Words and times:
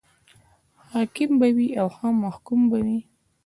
حاکم 0.91 1.31
به 1.39 1.47
وي 1.55 1.67
او 1.81 1.87
که 1.97 2.07
محکوم 2.23 2.61
به 2.71 2.79
وي. 2.85 2.99